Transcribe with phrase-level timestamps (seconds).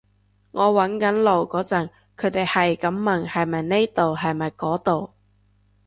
[0.53, 5.13] 我搵緊路嗰陣，佢哋喺咁問係咪呢度係咪嗰度